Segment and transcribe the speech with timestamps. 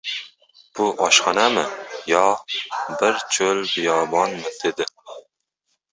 [0.77, 1.65] Bu oshxonami,
[2.13, 2.23] yo,
[3.03, 4.93] bir cho‘l-biyobonmi?— dedi.